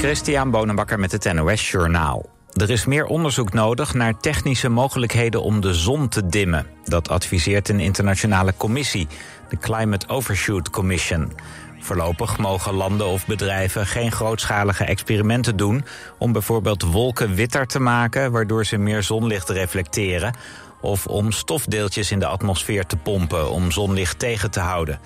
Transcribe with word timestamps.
Christian 0.00 0.50
Bonenbakker 0.50 0.98
met 0.98 1.12
het 1.12 1.32
NOS 1.32 1.70
Journaal. 1.70 2.28
Er 2.52 2.70
is 2.70 2.84
meer 2.84 3.04
onderzoek 3.04 3.52
nodig 3.52 3.94
naar 3.94 4.20
technische 4.20 4.68
mogelijkheden 4.68 5.42
om 5.42 5.60
de 5.60 5.74
zon 5.74 6.08
te 6.08 6.26
dimmen. 6.26 6.66
Dat 6.84 7.08
adviseert 7.08 7.68
een 7.68 7.80
internationale 7.80 8.54
commissie, 8.56 9.08
de 9.48 9.58
Climate 9.58 10.08
Overshoot 10.08 10.70
Commission. 10.70 11.32
Voorlopig 11.78 12.38
mogen 12.38 12.74
landen 12.74 13.06
of 13.06 13.26
bedrijven 13.26 13.86
geen 13.86 14.12
grootschalige 14.12 14.84
experimenten 14.84 15.56
doen... 15.56 15.84
om 16.18 16.32
bijvoorbeeld 16.32 16.82
wolken 16.82 17.34
witter 17.34 17.66
te 17.66 17.80
maken, 17.80 18.32
waardoor 18.32 18.66
ze 18.66 18.78
meer 18.78 19.02
zonlicht 19.02 19.48
reflecteren... 19.48 20.34
of 20.80 21.06
om 21.06 21.32
stofdeeltjes 21.32 22.10
in 22.10 22.18
de 22.18 22.26
atmosfeer 22.26 22.86
te 22.86 22.96
pompen 22.96 23.50
om 23.50 23.70
zonlicht 23.70 24.18
tegen 24.18 24.50
te 24.50 24.60
houden. 24.60 25.00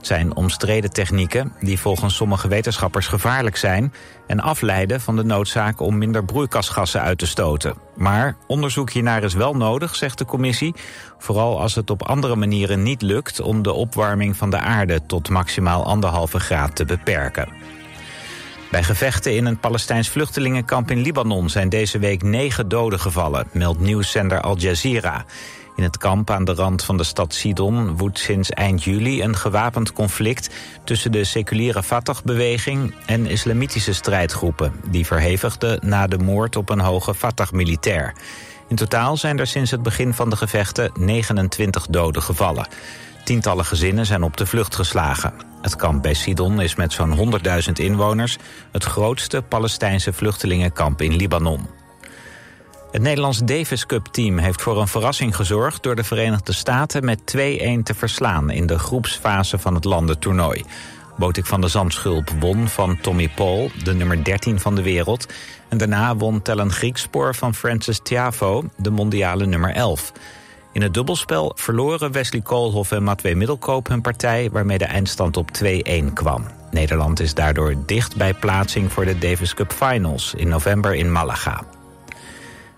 Het 0.00 0.08
zijn 0.08 0.36
omstreden 0.36 0.90
technieken 0.90 1.52
die 1.60 1.78
volgens 1.78 2.14
sommige 2.14 2.48
wetenschappers 2.48 3.06
gevaarlijk 3.06 3.56
zijn... 3.56 3.92
en 4.26 4.40
afleiden 4.40 5.00
van 5.00 5.16
de 5.16 5.24
noodzaak 5.24 5.80
om 5.80 5.98
minder 5.98 6.24
broeikasgassen 6.24 7.00
uit 7.00 7.18
te 7.18 7.26
stoten. 7.26 7.74
Maar 7.96 8.36
onderzoek 8.46 8.90
hiernaar 8.90 9.22
is 9.22 9.34
wel 9.34 9.56
nodig, 9.56 9.94
zegt 9.94 10.18
de 10.18 10.24
commissie... 10.24 10.74
vooral 11.18 11.60
als 11.60 11.74
het 11.74 11.90
op 11.90 12.02
andere 12.02 12.36
manieren 12.36 12.82
niet 12.82 13.02
lukt 13.02 13.40
om 13.40 13.62
de 13.62 13.72
opwarming 13.72 14.36
van 14.36 14.50
de 14.50 14.58
aarde... 14.58 15.00
tot 15.06 15.28
maximaal 15.28 15.84
anderhalve 15.84 16.40
graad 16.40 16.76
te 16.76 16.84
beperken. 16.84 17.48
Bij 18.70 18.82
gevechten 18.82 19.36
in 19.36 19.46
een 19.46 19.58
Palestijns 19.58 20.08
vluchtelingenkamp 20.08 20.90
in 20.90 21.00
Libanon... 21.00 21.50
zijn 21.50 21.68
deze 21.68 21.98
week 21.98 22.22
negen 22.22 22.68
doden 22.68 23.00
gevallen, 23.00 23.48
meldt 23.52 23.80
nieuwszender 23.80 24.40
Al 24.40 24.58
Jazeera... 24.58 25.24
In 25.80 25.86
het 25.86 25.98
kamp 25.98 26.30
aan 26.30 26.44
de 26.44 26.54
rand 26.54 26.84
van 26.84 26.96
de 26.96 27.04
stad 27.04 27.34
Sidon 27.34 27.96
woedt 27.96 28.18
sinds 28.18 28.50
eind 28.50 28.84
juli 28.84 29.22
een 29.22 29.36
gewapend 29.36 29.92
conflict 29.92 30.50
tussen 30.84 31.12
de 31.12 31.24
seculiere 31.24 31.82
Fatah-beweging 31.82 32.94
en 33.06 33.26
islamitische 33.26 33.92
strijdgroepen, 33.92 34.72
die 34.90 35.06
verhevigden 35.06 35.78
na 35.82 36.06
de 36.06 36.18
moord 36.18 36.56
op 36.56 36.68
een 36.68 36.80
hoge 36.80 37.14
Fatah-militair. 37.14 38.14
In 38.68 38.76
totaal 38.76 39.16
zijn 39.16 39.38
er 39.38 39.46
sinds 39.46 39.70
het 39.70 39.82
begin 39.82 40.14
van 40.14 40.30
de 40.30 40.36
gevechten 40.36 40.90
29 40.94 41.86
doden 41.86 42.22
gevallen. 42.22 42.68
Tientallen 43.24 43.64
gezinnen 43.64 44.06
zijn 44.06 44.22
op 44.22 44.36
de 44.36 44.46
vlucht 44.46 44.74
geslagen. 44.74 45.32
Het 45.62 45.76
kamp 45.76 46.02
bij 46.02 46.14
Sidon 46.14 46.60
is 46.60 46.74
met 46.74 46.92
zo'n 46.92 47.32
100.000 47.66 47.72
inwoners 47.72 48.38
het 48.72 48.84
grootste 48.84 49.42
Palestijnse 49.42 50.12
vluchtelingenkamp 50.12 51.02
in 51.02 51.16
Libanon. 51.16 51.79
Het 52.90 53.02
Nederlands 53.02 53.38
Davis 53.38 53.86
Cup 53.86 54.06
team 54.06 54.38
heeft 54.38 54.62
voor 54.62 54.80
een 54.80 54.88
verrassing 54.88 55.36
gezorgd... 55.36 55.82
door 55.82 55.96
de 55.96 56.04
Verenigde 56.04 56.52
Staten 56.52 57.04
met 57.04 57.20
2-1 57.20 57.22
te 57.82 57.94
verslaan... 57.94 58.50
in 58.50 58.66
de 58.66 58.78
groepsfase 58.78 59.58
van 59.58 59.74
het 59.74 59.84
landentoernooi. 59.84 60.64
Botik 61.16 61.46
van 61.46 61.60
der 61.60 61.70
Zandschulp 61.70 62.30
won 62.40 62.68
van 62.68 63.00
Tommy 63.00 63.28
Paul, 63.28 63.70
de 63.84 63.94
nummer 63.94 64.24
13 64.24 64.60
van 64.60 64.74
de 64.74 64.82
wereld. 64.82 65.26
En 65.68 65.78
daarna 65.78 66.16
won 66.16 66.42
Tellen 66.42 66.72
Griekspoor 66.72 67.34
van 67.34 67.54
Francis 67.54 68.00
Tiavo, 68.02 68.64
de 68.76 68.90
mondiale 68.90 69.46
nummer 69.46 69.74
11. 69.74 70.12
In 70.72 70.82
het 70.82 70.94
dubbelspel 70.94 71.52
verloren 71.54 72.12
Wesley 72.12 72.40
Koolhoff 72.40 72.92
en 72.92 73.02
Matwee 73.02 73.36
Middelkoop 73.36 73.88
hun 73.88 74.00
partij... 74.00 74.50
waarmee 74.50 74.78
de 74.78 74.84
eindstand 74.84 75.36
op 75.36 75.50
2-1 75.64 76.12
kwam. 76.14 76.44
Nederland 76.70 77.20
is 77.20 77.34
daardoor 77.34 77.74
dicht 77.86 78.16
bij 78.16 78.34
plaatsing 78.34 78.92
voor 78.92 79.04
de 79.04 79.18
Davis 79.18 79.54
Cup 79.54 79.72
Finals... 79.72 80.34
in 80.34 80.48
november 80.48 80.94
in 80.94 81.12
Malaga. 81.12 81.64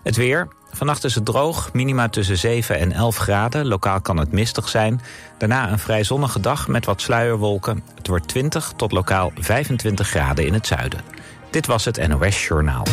Het 0.02 0.16
weer. 0.16 0.48
Vannacht 0.72 1.04
is 1.04 1.14
het 1.14 1.24
droog, 1.24 1.72
minima 1.72 2.08
tussen 2.08 2.38
7 2.38 2.78
en 2.78 2.92
11 2.92 3.16
graden. 3.16 3.66
Lokaal 3.66 4.00
kan 4.00 4.16
het 4.16 4.32
mistig 4.32 4.68
zijn. 4.68 5.00
Daarna 5.38 5.70
een 5.70 5.78
vrij 5.78 6.04
zonnige 6.04 6.40
dag 6.40 6.68
met 6.68 6.84
wat 6.84 7.00
sluierwolken. 7.00 7.82
Het 7.94 8.06
wordt 8.06 8.28
20 8.28 8.72
tot 8.76 8.92
lokaal 8.92 9.32
25 9.34 10.08
graden 10.08 10.46
in 10.46 10.52
het 10.52 10.66
zuiden. 10.66 11.00
Dit 11.50 11.66
was 11.66 11.84
het 11.84 12.08
NOS 12.08 12.46
Journaal. 12.46 12.86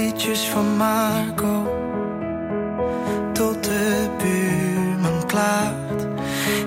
liedjes 0.00 0.48
van 0.48 0.76
Marco 0.76 1.78
tot 3.32 3.64
de 3.64 4.08
buurman 4.18 5.26
klaart. 5.26 6.06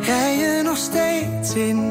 jij 0.02 0.38
je 0.38 0.62
nog 0.64 0.78
steeds 0.78 1.56
in 1.56 1.83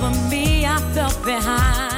over 0.00 0.30
me, 0.30 0.64
I 0.64 0.78
felt 0.92 1.22
behind. 1.24 1.97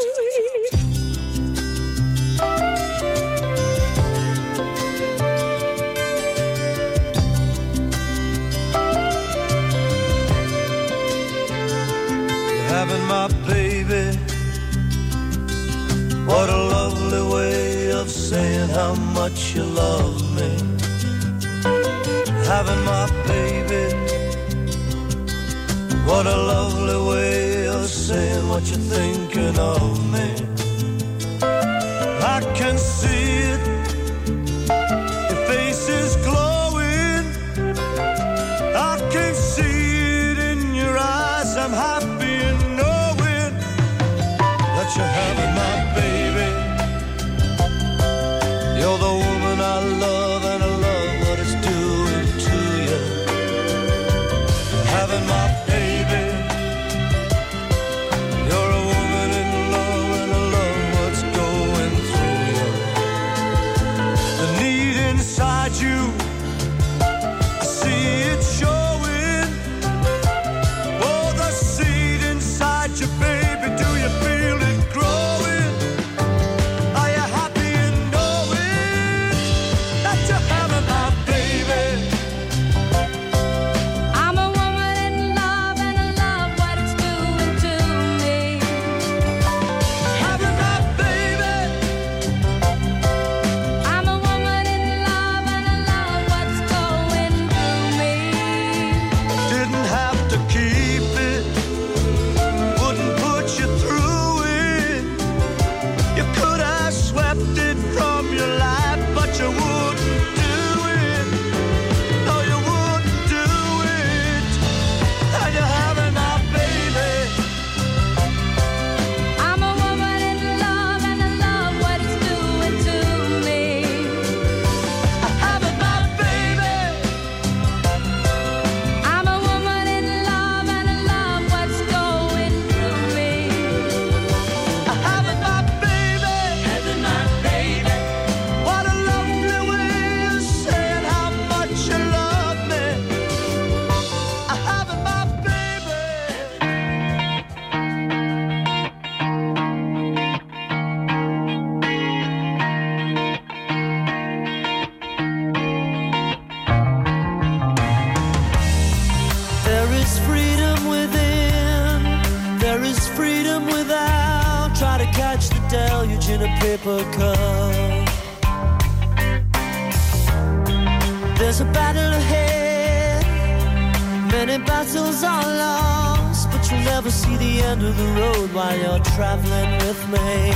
battles 174.93 175.23
are 175.23 175.45
lost, 175.45 176.51
but 176.51 176.69
you'll 176.69 176.81
never 176.81 177.09
see 177.09 177.37
the 177.37 177.61
end 177.61 177.81
of 177.81 177.95
the 177.95 178.07
road 178.19 178.53
while 178.53 178.77
you're 178.77 178.99
traveling 179.15 179.71
with 179.87 180.09
me. 180.09 180.51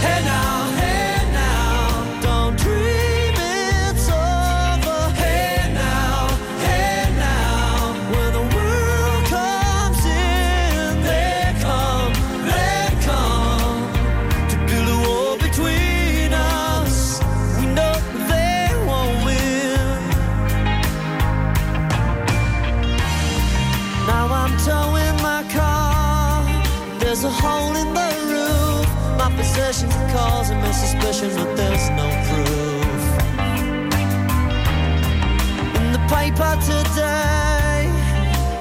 Hey 0.00 0.24
now. 0.24 0.61
die. 36.96 37.90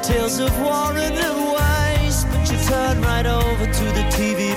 Tales 0.04 0.40
of 0.40 0.52
war 0.62 0.96
and 0.98 1.16
the 1.18 1.34
wise, 1.54 2.26
but 2.26 2.50
you 2.52 2.58
turn 2.68 3.02
right 3.02 3.26
over 3.26 3.66
to 3.66 3.86
the 3.98 4.06
TV. 4.16 4.51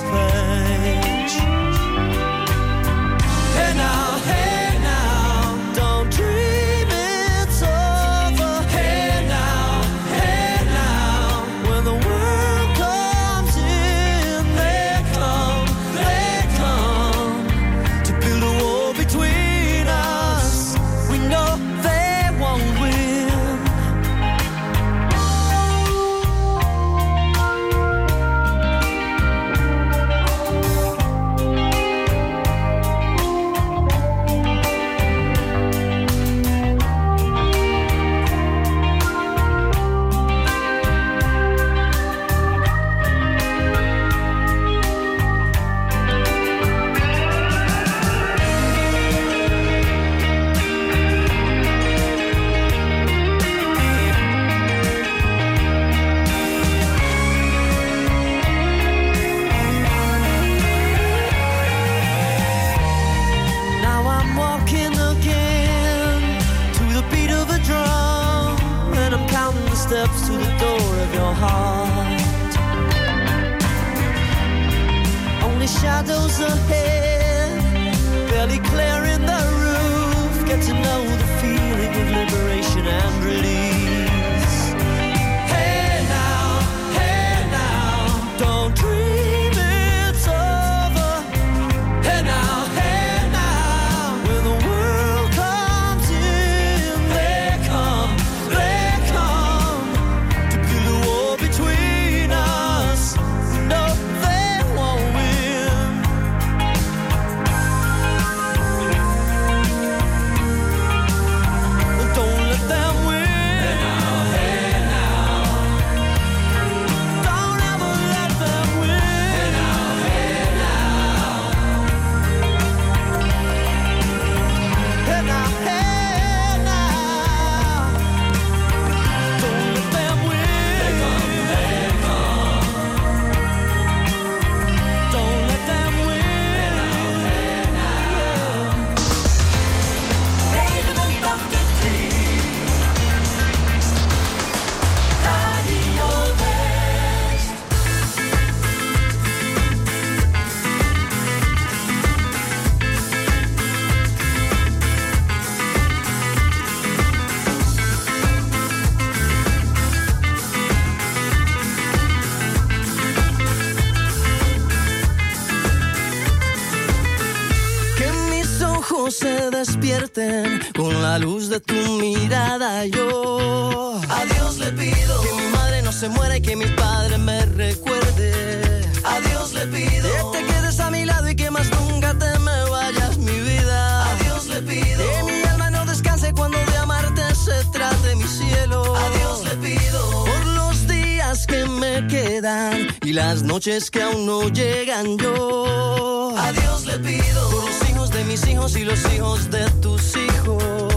de 171.54 171.60
tu 171.60 171.74
mirada 172.00 172.84
yo 172.86 174.00
a 174.08 174.24
Dios 174.24 174.58
le 174.58 174.72
pido 174.72 175.22
que 175.22 175.32
mi 175.40 175.46
madre 175.52 175.82
no 175.82 175.92
se 175.92 176.08
muera 176.08 176.36
y 176.36 176.40
que 176.42 176.56
mi 176.56 176.66
padre 176.66 177.16
me 177.16 177.46
recuerde. 177.46 178.82
A 179.04 179.20
Dios 179.20 179.52
le 179.52 179.64
pido 179.68 180.32
que 180.32 180.38
te 180.38 180.44
quedes 180.46 180.80
a 180.80 180.90
mi 180.90 181.04
lado 181.04 181.28
y 181.28 181.36
que 181.36 181.50
más 181.52 181.70
nunca 181.70 182.12
te 182.18 182.38
me 182.40 182.70
vayas 182.70 183.18
mi 183.18 183.38
vida. 183.50 184.10
A 184.10 184.14
Dios 184.24 184.46
le 184.48 184.62
pido 184.62 185.04
que 185.16 185.22
mi 185.22 185.42
alma 185.42 185.70
no 185.70 185.84
descanse 185.86 186.32
cuando 186.32 186.58
de 186.58 186.76
amarte 186.76 187.22
se 187.36 187.64
trate 187.72 188.16
mi 188.16 188.26
cielo. 188.26 188.96
A 188.96 189.10
Dios 189.18 189.44
le 189.44 189.54
pido 189.68 190.24
por 190.24 190.46
los 190.46 190.88
días 190.88 191.46
que 191.46 191.66
me 191.66 192.04
quedan 192.08 192.88
y 193.04 193.12
las 193.12 193.42
noches 193.42 193.92
que 193.92 194.02
aún 194.02 194.26
no 194.26 194.48
llegan 194.48 195.18
yo. 195.18 196.34
A 196.36 196.50
Dios 196.50 196.84
le 196.86 196.98
pido 196.98 197.50
por 197.50 197.64
los 197.64 197.88
hijos 197.88 198.10
de 198.10 198.24
mis 198.24 198.44
hijos 198.48 198.76
y 198.76 198.84
los 198.84 199.00
hijos 199.14 199.50
de 199.52 199.70
tus 199.82 200.16
hijos. 200.16 200.93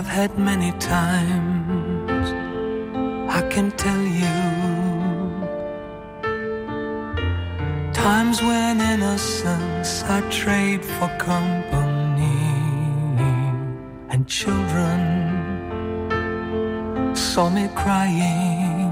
I've 0.00 0.06
had 0.06 0.38
many 0.38 0.72
times, 0.78 2.28
I 3.38 3.42
can 3.50 3.70
tell 3.72 4.02
you. 4.22 4.38
Times 7.92 8.40
when 8.40 8.80
innocence 8.80 10.02
I 10.04 10.22
trade 10.30 10.82
for 10.82 11.08
company 11.18 12.40
and 14.08 14.26
children 14.26 15.00
saw 17.14 17.50
me 17.50 17.68
crying. 17.74 18.88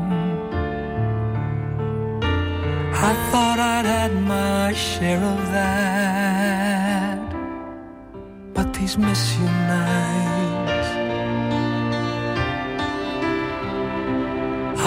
I 3.08 3.12
thought 3.30 3.58
I'd 3.58 3.86
had 3.86 4.12
my 4.34 4.74
share 4.74 5.24
of 5.24 5.40
that, 5.52 7.32
but 8.52 8.74
these 8.74 8.98
miss 8.98 9.38
you 9.38 9.46
nights. 9.46 10.37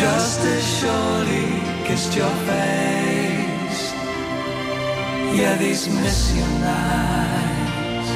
Just 0.00 0.40
as 0.40 0.64
surely 0.78 1.46
kissed 1.84 2.16
your 2.16 2.34
face. 2.48 3.82
Yeah, 5.38 5.56
these 5.58 5.88
miss 5.88 6.32
you 6.34 6.46
nights. 6.70 8.10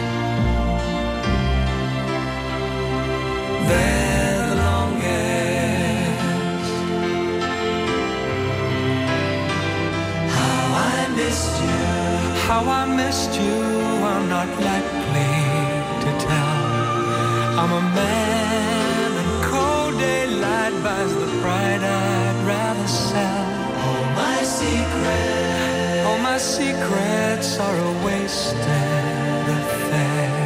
They're 3.69 4.39
the 4.49 4.57
longest. 4.65 6.73
How 10.39 10.65
I 10.89 10.91
missed 11.21 11.57
you. 11.67 11.83
How 12.49 12.63
I 12.81 12.83
missed 13.01 13.33
you, 13.39 13.57
I'm 14.11 14.25
not 14.37 14.49
likely 14.71 15.35
to 16.05 16.11
tell. 16.27 16.61
I'm 17.61 17.73
a 17.73 17.75
man, 17.99 18.94
daylight 20.05 20.75
buys 20.85 21.13
the 21.23 21.31
pride 21.43 21.83
I'd 21.83 22.39
rather 22.53 22.89
sell. 23.09 23.47
All 23.85 24.05
my 24.23 24.39
secrets, 24.61 26.07
all 26.07 26.21
my 26.31 26.39
secrets 26.57 27.49
are 27.67 27.79
a 27.91 27.93
wasted 28.07 29.45
affair. 29.59 30.37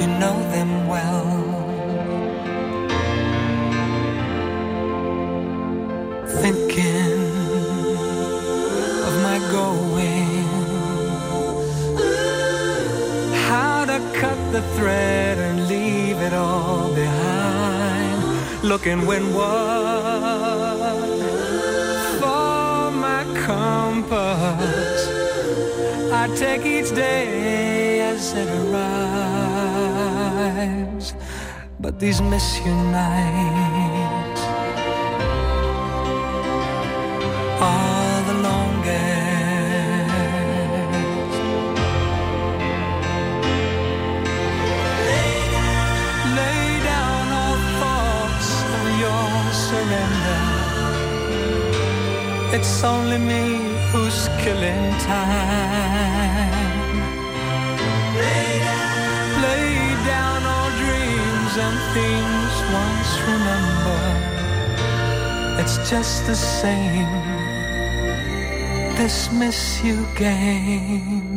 You 0.00 0.06
know 0.22 0.38
them 0.54 0.72
well. 0.94 1.30
Thinking 6.42 7.20
of 9.08 9.14
my 9.26 9.38
going, 9.58 10.46
how 13.48 13.74
to 13.92 13.98
cut 14.20 14.38
the 14.56 14.62
thread 14.76 15.36
and 15.46 15.56
leave 15.72 16.18
it 16.28 16.34
all 16.44 16.94
behind. 16.94 17.37
Looking 18.68 19.06
windward 19.06 19.40
for 22.20 22.90
my 22.90 23.24
compass. 23.46 25.08
I 26.12 26.28
take 26.36 26.66
each 26.66 26.94
day 26.94 28.00
as 28.02 28.34
it 28.34 28.46
arrives, 28.60 29.94
but 31.80 31.98
these 31.98 32.20
miss 32.20 32.60
you 32.60 32.74
nights 32.92 33.97
It's 52.50 52.82
only 52.82 53.18
me 53.18 53.44
who's 53.92 54.28
killing 54.42 54.90
time. 55.00 56.48
Lay 58.16 58.58
down 58.64 59.42
lay 59.46 59.72
down 60.12 60.40
all 60.52 60.70
dreams 60.82 61.52
and 61.66 61.76
things 61.96 62.52
once 62.80 63.10
remembered. 63.28 64.38
It's 65.60 65.76
just 65.90 66.26
the 66.26 66.34
same. 66.34 67.22
This 68.96 69.30
miss 69.30 69.84
you 69.84 70.06
game. 70.16 71.27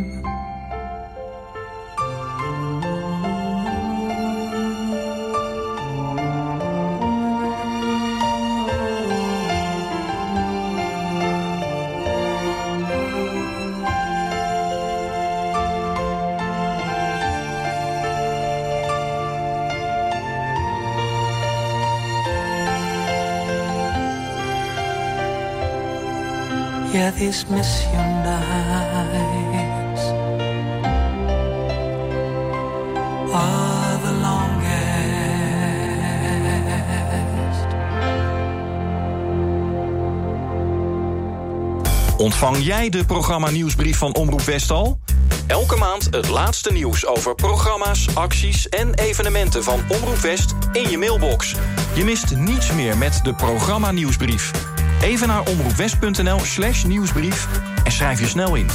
You 27.21 27.29
nights 27.29 27.81
are 33.33 33.99
the 34.01 34.13
longest. 34.21 34.71
Ontvang 42.17 42.57
jij 42.57 42.89
de 42.89 43.05
programma 43.05 43.49
nieuwsbrief 43.49 43.97
van 43.97 44.15
Omroep 44.15 44.41
Westal? 44.41 44.99
Elke 45.47 45.75
maand 45.75 46.07
het 46.11 46.27
laatste 46.27 46.71
nieuws 46.71 47.05
over 47.05 47.35
programma's, 47.35 48.15
acties 48.15 48.69
en 48.69 48.93
evenementen 48.93 49.63
van 49.63 49.79
Omroep 49.87 50.17
West 50.17 50.53
in 50.71 50.89
je 50.89 50.97
mailbox. 50.97 51.55
Je 51.93 52.03
mist 52.03 52.35
niets 52.35 52.71
meer 52.71 52.97
met 52.97 53.19
de 53.23 53.33
programma 53.33 53.91
nieuwsbrief. 53.91 54.70
Even 55.01 55.27
naar 55.27 55.43
omroepwest.nl 55.47 56.39
slash 56.39 56.83
nieuwsbrief 56.83 57.47
en 57.83 57.91
schrijf 57.91 58.19
je 58.19 58.27
snel 58.27 58.55
in. 58.55 58.67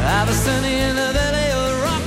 I 0.00 0.24
was 0.26 0.36
sunny 0.36 0.74
in 0.74 0.96
a 0.96 1.12
valley 1.12 1.50
of 1.52 1.82
rock. 1.84 2.02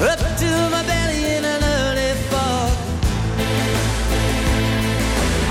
Up 0.00 0.18
to 0.38 0.50
my 0.70 0.82
belly 0.86 1.24
in 1.36 1.44
an 1.44 1.62
early 1.62 2.14
fog. 2.30 2.72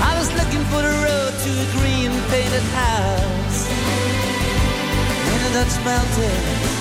I 0.02 0.18
was 0.18 0.28
looking 0.32 0.64
for 0.70 0.82
the 0.82 0.94
road 1.06 1.32
to 1.44 1.50
a 1.50 1.68
green 1.78 2.12
painted 2.30 2.66
house. 2.74 3.68
In 5.32 5.38
the 5.44 5.50
Dutch 5.54 6.77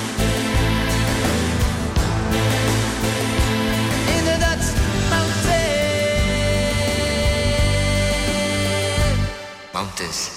mountains. 9.78 10.32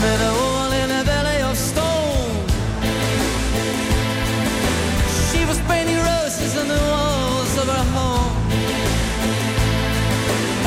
Met 0.00 0.20
a 0.30 0.32
woman 0.42 0.72
in 0.84 0.90
a 1.00 1.02
valley 1.02 1.40
of 1.48 1.56
stone. 1.56 2.46
She 5.28 5.44
was 5.50 5.58
painting 5.70 6.00
roses 6.12 6.52
on 6.60 6.68
the 6.68 6.82
walls 6.92 7.52
of 7.62 7.66
her 7.74 7.86
home. 7.96 8.36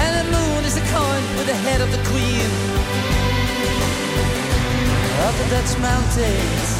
And 0.04 0.12
the 0.20 0.26
moon 0.36 0.62
is 0.70 0.76
a 0.84 0.86
coin 0.98 1.24
with 1.38 1.48
the 1.48 1.60
head 1.66 1.80
of 1.80 1.90
the 1.96 2.04
queen 2.12 2.50
of 5.28 5.34
the 5.40 5.46
Dutch 5.54 5.72
mountains. 5.80 6.79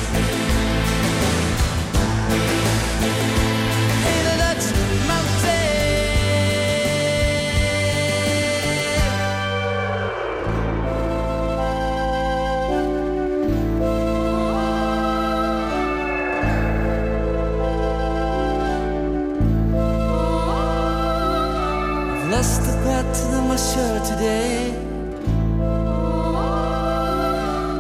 My 23.50 23.56
shirt 23.56 24.06
today. 24.06 24.70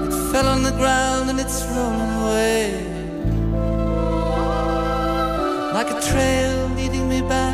It 0.07 0.13
fell 0.31 0.47
on 0.47 0.63
the 0.63 0.71
ground 0.71 1.29
and 1.29 1.39
it's 1.39 1.63
rolling 1.65 2.11
away. 2.21 2.73
Like 5.71 5.91
a 5.91 6.01
trail 6.09 6.67
leading 6.69 7.07
me 7.07 7.21
back 7.21 7.53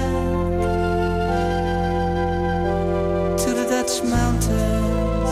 to 3.43 3.49
the 3.60 3.65
Dutch 3.73 4.01
mountains. 4.04 5.32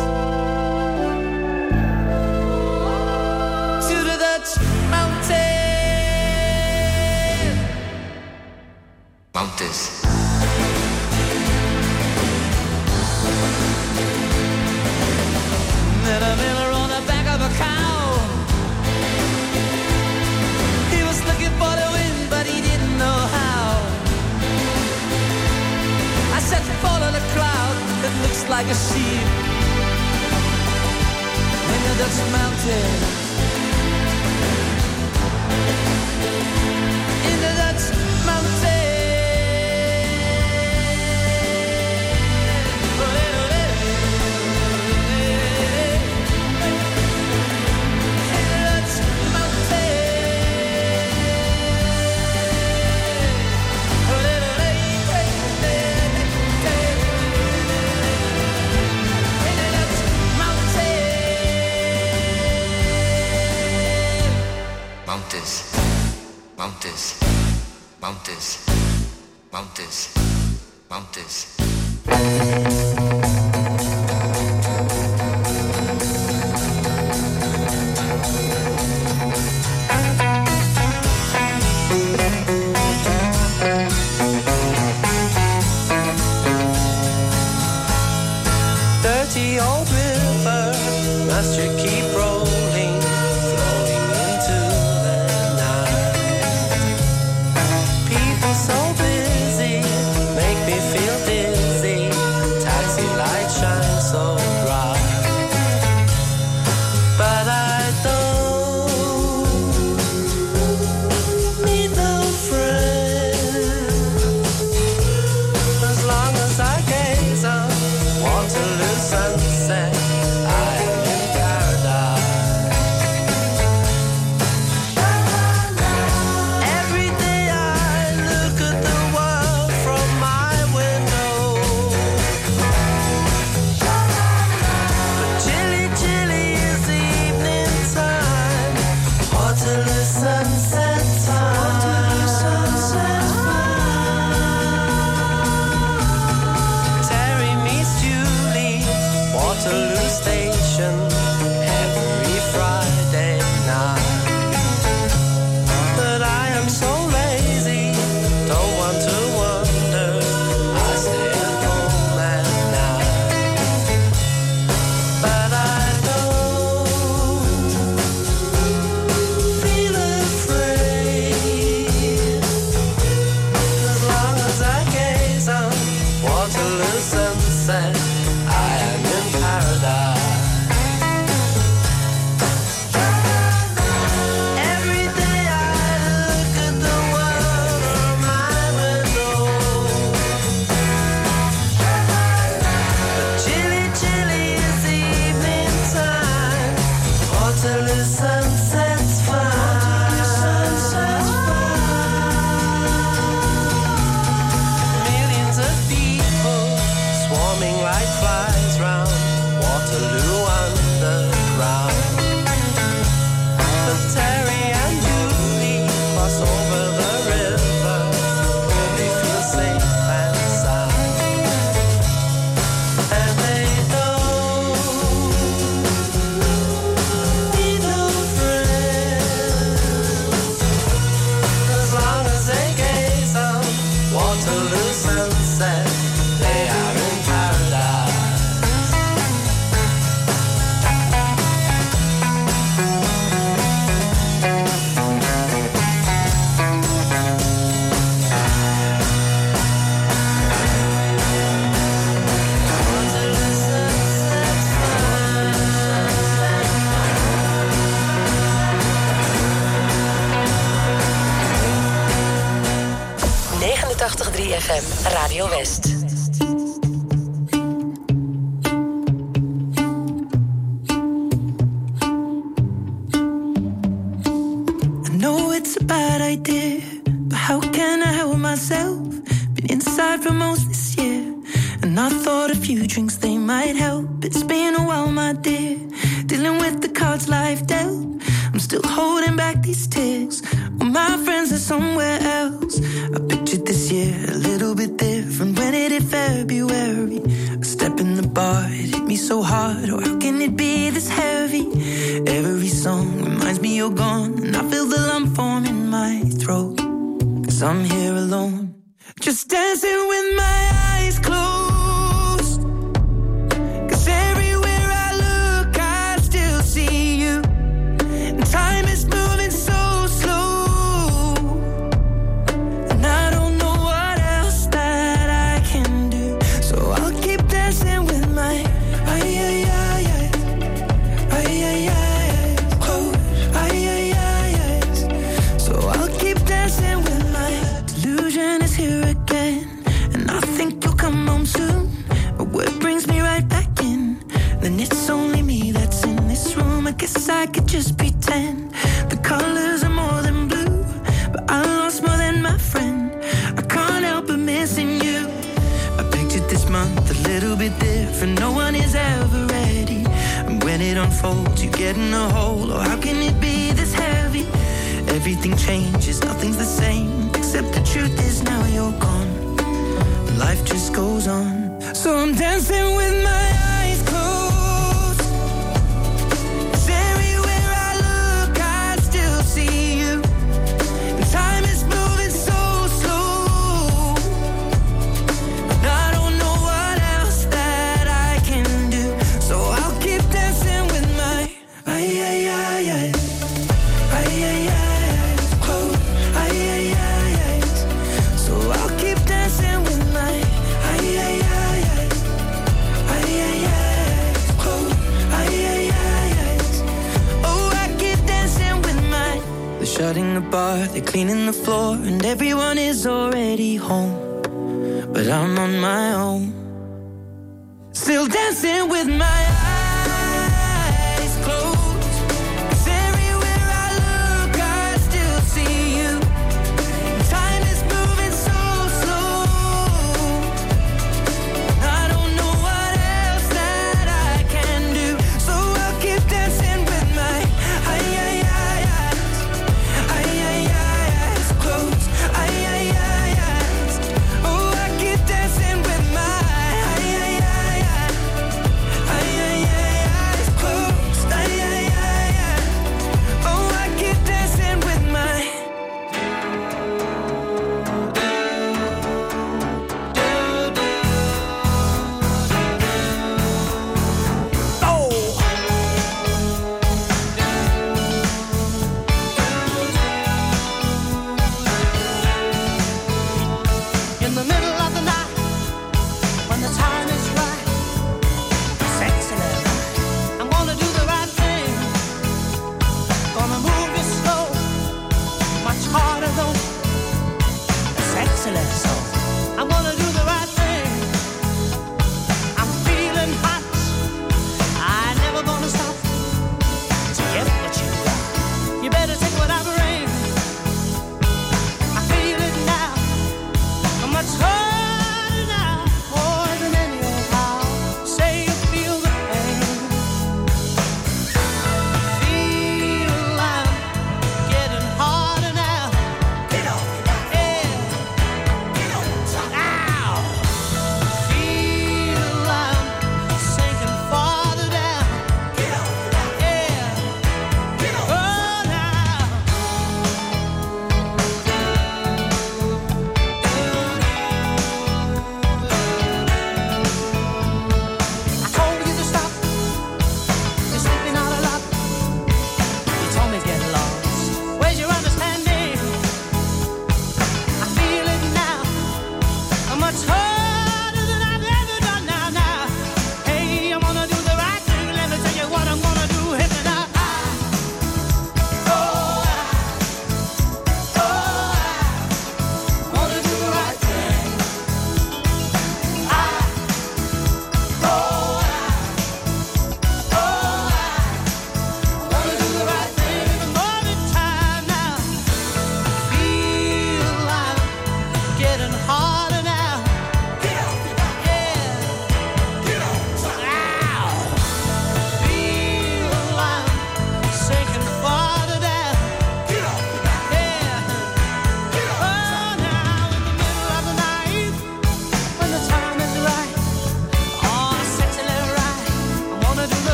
To 3.87 3.95
the 4.09 4.17
Dutch 4.25 4.51
mountains. 4.91 5.33
Mountains. 9.33 10.02
Like 28.53 28.67
a 28.67 28.75
sheep 28.75 29.27
in 31.73 31.81
the 31.87 31.95
Dutch 31.97 32.31
mountains. 32.31 33.22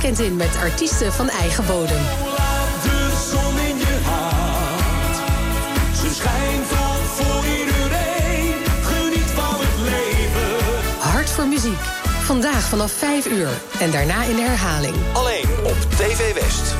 weekend 0.00 0.26
in 0.30 0.36
met 0.36 0.56
artiesten 0.56 1.12
van 1.12 1.28
eigen 1.28 1.66
bodem. 1.66 2.02
Laat 2.36 2.82
de 2.82 3.28
zon 3.30 3.58
in 3.58 3.78
je 3.78 3.98
hart. 4.04 5.16
Ze 5.96 6.14
schijnt 6.14 6.66
vlak 6.66 7.02
voor 7.16 7.44
iedereen. 7.44 8.54
Geniet 8.82 9.30
van 9.34 9.54
het 9.58 9.80
leven. 9.80 10.98
Hart 10.98 11.30
voor 11.30 11.46
muziek. 11.46 11.80
Vandaag 12.22 12.68
vanaf 12.68 12.92
5 12.92 13.26
uur 13.26 13.48
en 13.80 13.90
daarna 13.90 14.22
in 14.22 14.36
de 14.36 14.42
herhaling. 14.42 14.94
Alleen 15.12 15.48
op 15.64 15.76
TV 15.96 16.34
West. 16.34 16.79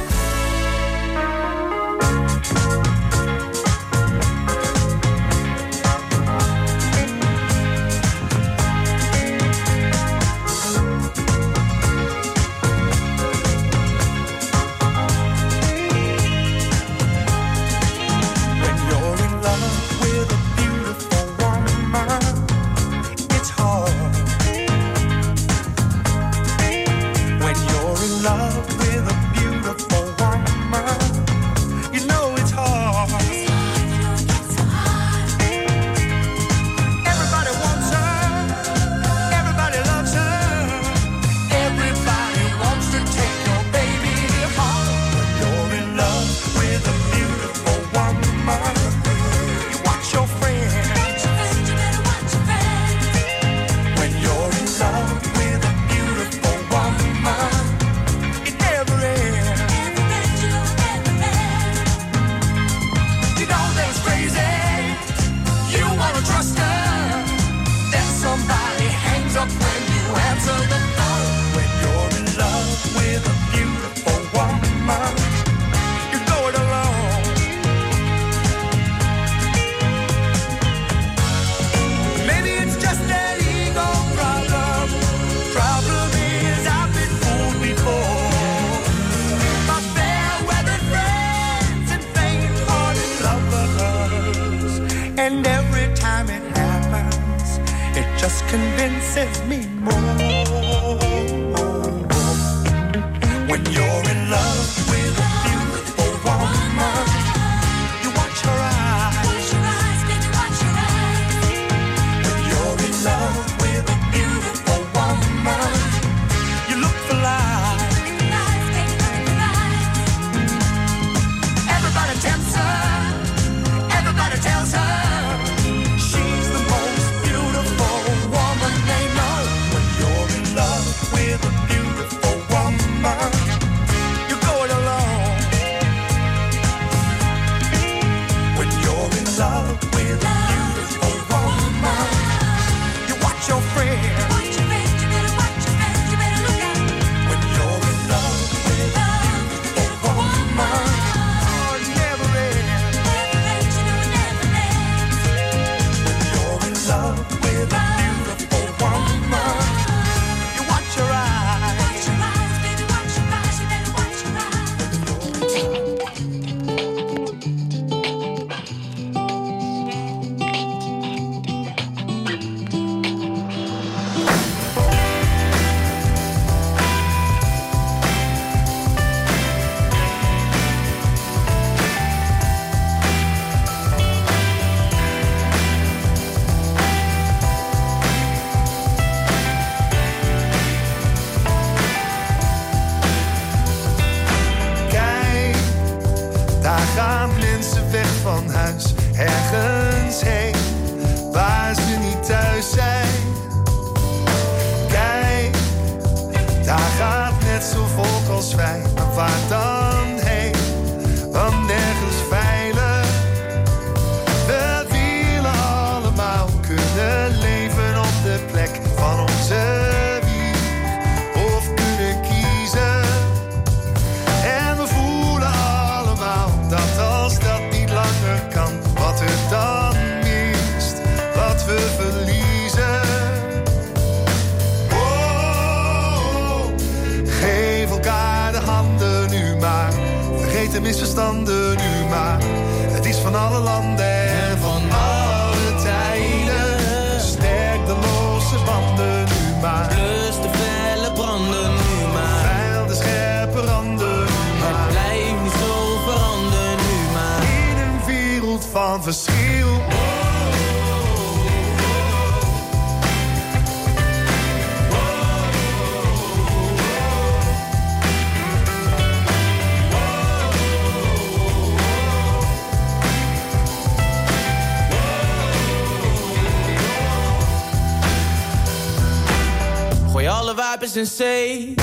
is 280.82 280.94
een 280.94 281.06
zee. 281.06 281.74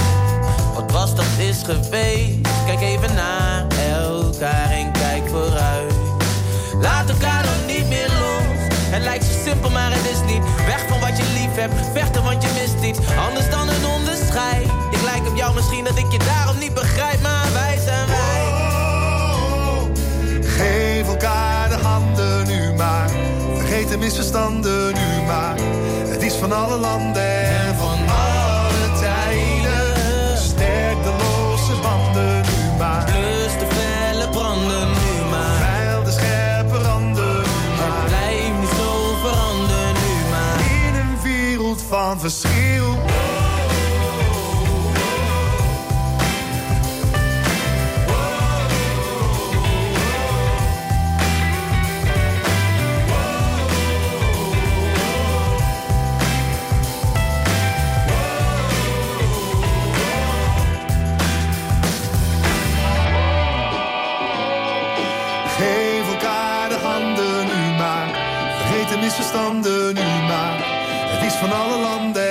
Wat 0.73 0.91
was 0.91 1.15
dat 1.15 1.25
is 1.37 1.61
geweest. 1.63 2.35
Kijk 2.65 2.81
even 2.81 3.15
naar 3.15 3.65
elkaar 3.91 4.71
en 4.71 4.91
kijk 4.91 5.29
vooruit. 5.29 5.93
Laat 6.81 7.09
elkaar 7.09 7.43
dan 7.43 7.75
niet 7.75 7.87
meer 7.87 8.07
los. 8.07 8.75
Het 8.89 9.03
lijkt 9.03 9.23
zo 9.25 9.31
simpel, 9.45 9.69
maar 9.69 9.91
het 9.91 10.05
is 10.05 10.33
niet. 10.33 10.43
Weg 10.65 10.85
van 10.87 10.99
wat 10.99 11.17
je 11.17 11.23
lief 11.33 11.55
hebt, 11.55 11.73
vechten 11.93 12.23
want 12.23 12.43
je 12.43 12.49
mist 12.53 12.83
iets. 12.83 12.99
Anders 13.27 13.49
dan 13.49 13.69
een 13.69 13.85
onderscheid. 13.85 14.67
Ik 14.91 15.01
lijk 15.03 15.27
op 15.27 15.35
jou 15.35 15.53
misschien 15.53 15.83
dat 15.83 15.97
ik 15.97 16.11
je 16.11 16.19
daarom 16.19 16.57
niet 16.59 16.73
begrijp, 16.73 17.21
maar 17.21 17.53
wij 17.53 17.77
zijn 17.85 18.03
oh, 18.03 18.15
wij. 18.15 18.45
Geef 20.41 21.07
elkaar 21.07 21.69
de 21.69 21.75
handen 21.75 22.47
nu 22.47 22.73
maar. 22.73 23.09
Vergeet 23.55 23.89
de 23.89 23.97
misverstanden 23.97 24.93
nu 24.93 25.25
maar. 25.25 25.55
Het 26.07 26.21
is 26.21 26.33
van 26.33 26.51
alle 26.51 26.77
landen. 26.77 27.66
de 31.07 31.13
losse 31.23 31.75
banden 31.81 32.41
nu 32.41 32.77
maar. 32.77 33.03
Plus 33.05 33.53
de 33.59 33.67
felle 33.75 34.29
branden 34.29 34.87
nu 34.87 35.29
maar. 35.29 35.57
Veil 35.57 36.03
de 36.03 36.11
scherpe 36.11 36.77
randen 36.77 37.35
nu 37.35 37.75
maar. 37.77 38.09
Het 38.09 38.59
niet 38.59 38.69
zo 38.69 39.15
veranderen 39.23 39.93
nu 39.93 40.29
maar. 40.29 40.59
In 40.85 40.95
een 40.95 41.21
wereld 41.23 41.83
van 41.89 42.19
verschil. 42.19 43.06
landen 69.68 70.22
maar. 70.28 70.59
Het 71.13 71.26
is 71.32 71.34
van 71.34 71.51
alle 71.51 71.78
landen. 71.82 72.26